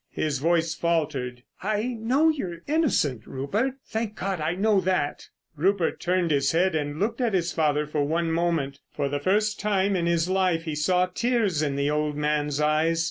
His 0.09 0.39
voice 0.39 0.73
faltered. 0.73 1.43
"I 1.61 1.83
know 1.99 2.29
you're 2.29 2.63
innocent, 2.65 3.27
Rupert, 3.27 3.73
thank 3.85 4.15
God, 4.15 4.41
I 4.41 4.55
know 4.55 4.81
that." 4.81 5.27
Rupert 5.55 5.99
turned 5.99 6.31
his 6.31 6.53
head 6.53 6.73
and 6.73 6.99
looked 6.99 7.21
at 7.21 7.35
his 7.35 7.51
father 7.53 7.85
for 7.85 8.03
one 8.03 8.31
moment. 8.31 8.79
For 8.91 9.07
the 9.07 9.19
first 9.19 9.59
time 9.59 9.95
in 9.95 10.07
his 10.07 10.27
life 10.27 10.63
he 10.63 10.73
saw 10.73 11.05
tears 11.05 11.61
in 11.61 11.75
the 11.75 11.91
old 11.91 12.15
man's 12.15 12.59
eyes. 12.59 12.99